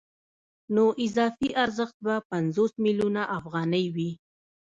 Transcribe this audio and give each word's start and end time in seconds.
نو 0.75 0.83
اضافي 1.05 1.49
ارزښت 1.63 1.95
به 2.05 2.15
پنځوس 2.31 2.71
میلیونه 2.83 3.21
افغانۍ 3.37 3.85
وي 3.95 4.11